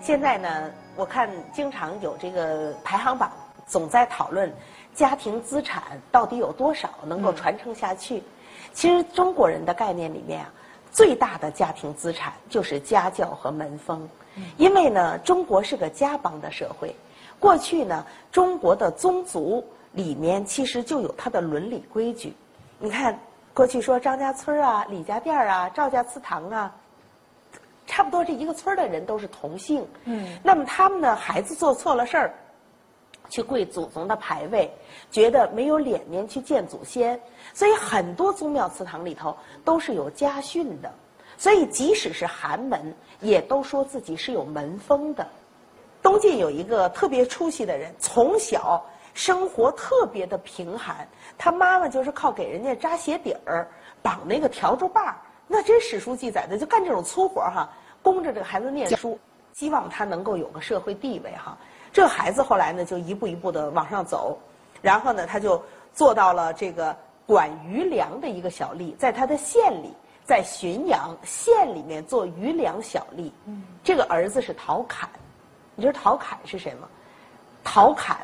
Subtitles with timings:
[0.00, 3.30] 现在呢，我看经常有这个排行榜，
[3.66, 4.50] 总在讨论
[4.94, 8.22] 家庭资产到底有多少能够传承下去。
[8.72, 10.52] 其实中国人的概念里面啊，
[10.90, 14.08] 最大的家庭资产就是家教和门风。
[14.56, 16.96] 因为呢，中国是个家邦的社会，
[17.38, 19.62] 过去呢，中国的宗族
[19.92, 22.34] 里面其实就有它的伦理规矩。
[22.78, 23.18] 你看，
[23.52, 26.74] 过去说张家村啊、李家店啊、赵家祠堂啊。
[28.00, 32.34] 差不多这一个村的人都是同姓，嗯，那么他们呢，孩子做错了事儿，
[33.28, 34.72] 去跪祖宗的牌位，
[35.10, 37.20] 觉得没有脸面去见祖先，
[37.52, 40.90] 所以很多宗庙祠堂里头都是有家训的，
[41.36, 45.28] 所以即使是寒门，也都说自己是有门风的。
[46.00, 51.06] 东晋有一个特别出息的人，从小生活特别的贫寒，
[51.36, 53.68] 他妈妈就是靠给人家扎鞋底儿、
[54.00, 57.70] 绑那个笤帚把儿，那真史书记载的，就干这种粗活哈。
[58.02, 59.18] 供着这个孩子念书，
[59.52, 61.56] 希望他能够有个社会地位哈。
[61.92, 64.38] 这孩子后来呢，就一步一步的往上走，
[64.80, 69.92] 然后呢，他就做到了这个管余粮的一个小吏，在他的县里，
[70.24, 73.30] 在浔阳县里面做余粮小吏。
[73.82, 75.08] 这个儿子是陶侃，
[75.74, 76.88] 你知道陶侃是谁吗？
[77.62, 78.18] 陶侃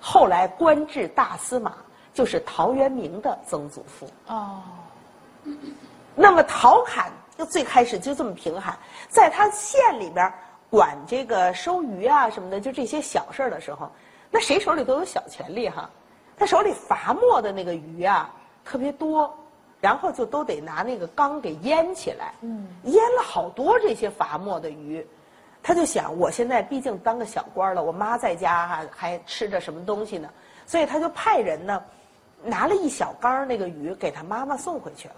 [0.00, 1.74] 后来官至大司马，
[2.14, 4.08] 就是陶渊明的曾祖父。
[4.28, 4.62] 哦，
[6.14, 7.12] 那么陶侃。
[7.38, 8.76] 就最开始就这么贫寒，
[9.08, 10.30] 在他县里边
[10.68, 13.88] 管这个收鱼啊什么的，就这些小事儿的时候，
[14.28, 15.88] 那谁手里都有小权力哈。
[16.36, 18.28] 他手里罚没的那个鱼啊
[18.64, 19.32] 特别多，
[19.80, 22.34] 然后就都得拿那个缸给淹起来，
[22.82, 25.06] 淹了好多这些罚没的鱼。
[25.62, 30.28] 他就想，我现在毕竟当个小官了，我妈在家还还吃着什么东西呢，
[30.66, 31.82] 所以他就派人呢
[32.42, 35.14] 拿了一小缸那个鱼给他妈妈送回去了。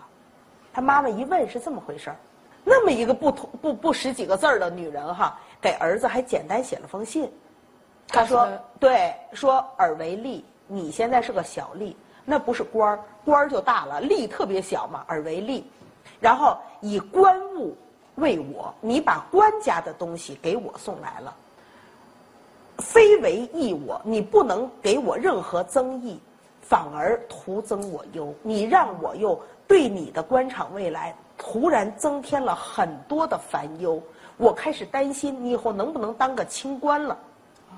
[0.72, 2.16] 他妈妈一问是这么回事儿，
[2.64, 7.30] 那么一个不同不不识几个字儿的女人哈，给儿子还简单写了封信。
[8.06, 15.05] 他说：“对，说尔为吏，你现在是个小吏，那不是官儿，官儿就大了，吏特别小嘛。
[15.08, 15.62] 尔为吏，
[16.20, 17.77] 然后以官物
[18.16, 21.34] 为我，你把官家的东西给我送来了，
[22.78, 26.20] 非为益我，你不能给我任何增益，
[26.61, 28.33] 反而徒增我忧。
[28.42, 29.40] 你让我又。”
[29.70, 34.03] 对你的官场未来突然增添了很多的烦忧，
[34.36, 37.17] 我开始担心你以后能不能当个清官了。
[37.70, 37.75] 哦，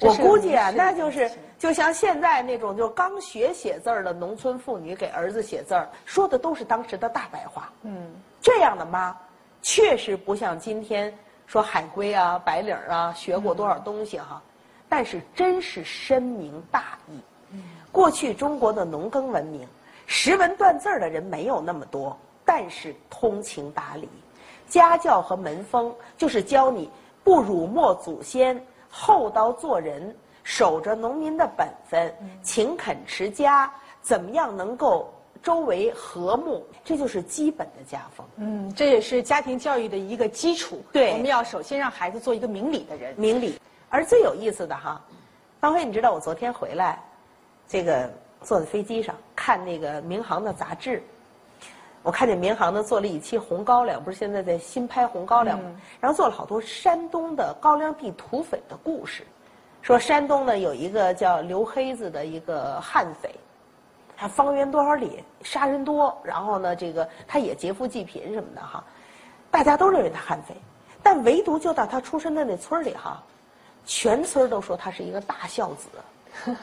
[0.00, 7.70] 我估计啊，那就是就像现在那种就刚学写字儿的农村妇女给儿子写字儿，说的都是当时的大白话。
[7.82, 9.14] 嗯，这样的妈
[9.60, 11.12] 确实不像今天
[11.46, 14.42] 说海归啊、白领啊学过多少东西哈，
[14.88, 17.20] 但是真是深明大义。
[17.50, 19.68] 嗯，过去中国的农耕文明。
[20.06, 24.08] 识文断字的人没有那么多，但是通情达理，
[24.68, 26.88] 家教和门风就是教你
[27.24, 33.68] 不辱没祖先，厚道做人，守着农民的本分，勤恳持家，
[34.00, 35.12] 怎么样能够
[35.42, 36.64] 周围和睦？
[36.84, 38.24] 这就是基本的家风。
[38.36, 40.80] 嗯，这也是家庭教育的一个基础。
[40.92, 43.12] 对，我们要首先让孩子做一个明理的人。
[43.16, 43.60] 明理。
[43.88, 45.04] 而最有意思的哈，
[45.60, 47.02] 方辉，你知道我昨天回来，
[47.66, 48.08] 这个。
[48.42, 51.00] 坐在飞机上看那个民航的杂志，
[52.02, 55.70] 我看见民航呢做了一期红高粱，不是现在在新拍红高粱吗？
[56.00, 59.24] 然后做了好多山东的高粱地土匪的故事，
[59.82, 63.32] 说山东呢有一个叫刘黑子的一个悍匪，
[64.16, 68.82] 他方圆多少里杀人多，然后呢这个他也劫富济贫什么的哈，
[69.48, 70.56] 大家都认为他悍匪，
[71.04, 73.22] 但唯独就到他出身的那村里哈，
[73.84, 75.88] 全村都说他是一个大孝子。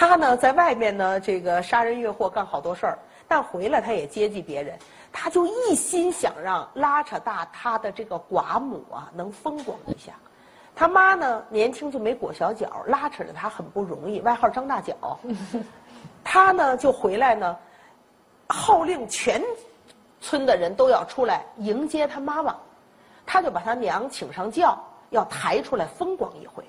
[0.00, 4.78] 他呢，在外面呢，这个杀人越货干好多事儿，但回来他也接济别人，
[5.10, 10.12] 他就一心想让拉扯大他的这个寡母啊能风光一下。
[10.72, 15.18] 他妈呢，年轻就没裹小脚，拉扯着他很不容易，外号张大脚。
[16.22, 17.56] 他呢就回来呢，
[18.46, 19.42] 号令全
[20.20, 22.54] 村的人都要出来迎接他妈妈，
[23.26, 24.78] 他就把他娘请上轿，
[25.10, 26.62] 要抬出来风光一回。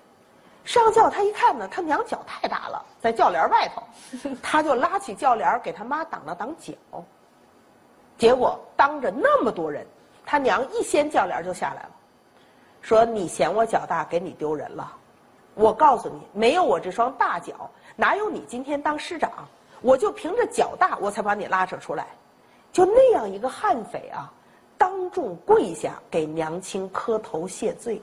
[0.70, 3.82] 上轿，他一看呢，他娘脚太大了，在轿帘外头，
[4.40, 6.74] 他就拉起轿帘给他妈挡了挡脚。
[8.20, 9.84] 结果当着那么多人，
[10.24, 11.90] 他娘一掀轿帘就下来了，
[12.82, 14.96] 说：“你嫌我脚大，给你丢人了。
[15.56, 19.32] 我告诉你，没有我这双大脚，哪有你今天当师长？
[19.82, 22.06] 我就凭着脚大，我才把你拉扯出来。
[22.72, 24.32] 就那样一个悍匪啊，
[24.78, 28.00] 当众跪下给娘亲磕头谢罪。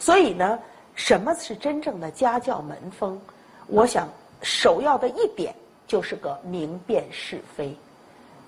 [0.00, 0.58] 所以呢。”
[0.94, 3.20] 什么是真正的家教门风？
[3.66, 4.08] 我想
[4.42, 5.54] 首要的一点
[5.86, 7.76] 就是个明辨是非，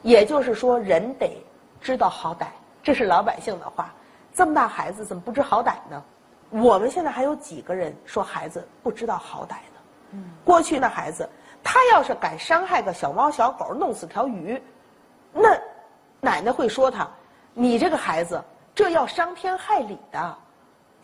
[0.02, 1.42] 也就是说，人得
[1.80, 2.46] 知道好歹，
[2.82, 3.92] 这是老百姓的话。
[4.34, 6.02] 这么大孩子怎么不知好歹呢？
[6.50, 10.20] 我们现在还有几个人说孩子不知道好歹呢？
[10.44, 11.28] 过去那孩子，
[11.64, 14.62] 他要是敢伤害个小猫小狗，弄死条鱼，
[15.32, 15.58] 那
[16.20, 17.08] 奶奶会说他，
[17.54, 18.42] 你这个孩子
[18.74, 20.36] 这要伤天害理的。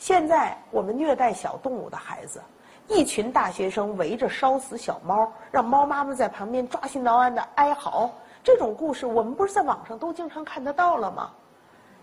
[0.03, 2.43] 现在我们虐待小动物的孩子，
[2.89, 8.11] 一群大学生围着烧死小猫，让猫妈妈在旁边抓心挠肝的哀嚎。
[8.43, 11.31] 这种故事，我们不是在网上都经常看得到了吗？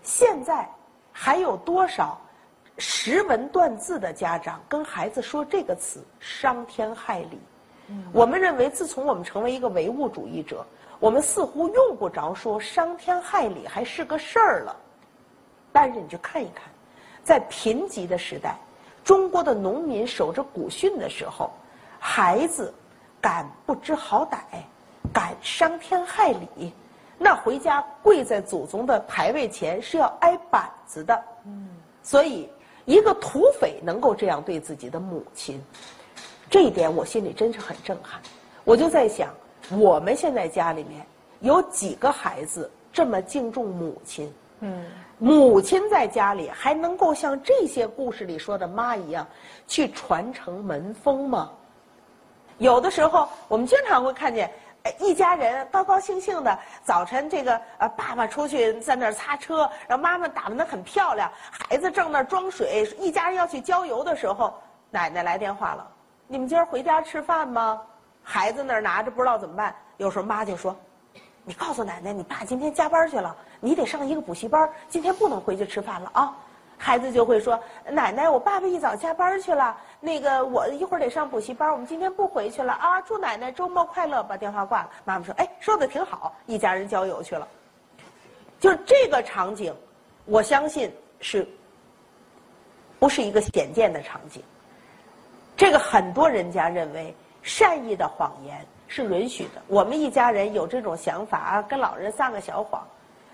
[0.02, 0.66] 现在
[1.12, 2.18] 还有多少
[2.78, 7.38] 识文断字的家长跟孩子说这个词伤天害理？
[8.14, 10.64] 我们认为，自从我们成为一个唯物主义者，
[11.00, 14.74] 我们似乎用不着说伤天害理还是个事儿了。
[15.70, 16.69] 但是你去看一看，
[17.30, 18.56] 在贫瘠的时代，
[19.04, 21.48] 中国的农民守着古训的时候，
[22.00, 22.74] 孩子
[23.20, 24.38] 敢不知好歹？
[25.12, 26.72] 敢伤天害理，
[27.18, 31.24] 那回家跪在祖宗的牌位前是要挨板子的。
[31.46, 31.68] 嗯，
[32.02, 32.50] 所以
[32.84, 35.62] 一个土匪能够这样对自己的母亲，
[36.50, 38.20] 这一点我心里真是很震撼。
[38.64, 39.32] 我就在想，
[39.78, 41.06] 我们现在家里面
[41.38, 44.34] 有几个孩子这么敬重母亲？
[44.60, 44.84] 嗯，
[45.18, 49.26] 母亲在家里还能够像这些故事里说的妈一样
[49.66, 51.50] 去传承门风吗？
[52.58, 54.50] 有的时候，我们经常会看见。
[54.98, 64.54] 一家人高高兴兴的，早晨这个呃，爸爸出去在那儿擦车，然后妈妈打扮的很漂亮，孩子正那儿装水，一家人要去郊游的时候，
[64.90, 65.86] 奶奶来电话了，
[66.26, 67.78] 你们今儿回家吃饭吗？
[68.22, 70.74] 孩子那儿拿着不知道怎么办，有时候妈就说，
[71.44, 76.36] 你告诉奶奶，你爸今天加班去了，你得上一个补习班，今天不能回去吃饭了啊。
[76.82, 82.98] 孩子就会说：“奶奶，我爸爸一早加班去了，那个我一会儿得上补习班，我们今天不回去了啊！
[83.02, 84.90] 祝奶奶周末快乐。”把电话挂了。
[85.04, 87.46] 妈妈说：“哎，说的挺好，一家人郊游去了。”
[88.58, 89.74] 就这个场景，
[90.24, 90.90] 我相信
[91.20, 91.46] 是
[92.98, 94.42] 不是一个显见的场景？
[95.54, 99.60] 这个很多人家认为善意的谎言是允许的。
[99.66, 102.82] 我们一家人有这种想法啊，跟老人撒个小谎。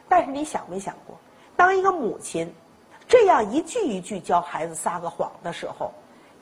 [0.09, 1.17] 但是你想没想过，
[1.57, 2.53] 当一个母亲？
[3.09, 5.93] 这样一句一句教孩子撒个谎的时候，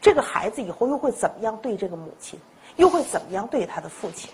[0.01, 2.41] 这个孩子以后又会怎么样对这个母亲，
[2.77, 4.31] 又会怎么样对他的父亲？